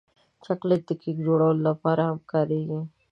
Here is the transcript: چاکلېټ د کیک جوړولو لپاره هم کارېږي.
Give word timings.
چاکلېټ 0.43 0.81
د 0.87 0.91
کیک 1.01 1.17
جوړولو 1.27 1.61
لپاره 1.69 2.01
هم 2.09 2.19
کارېږي. 2.31 2.79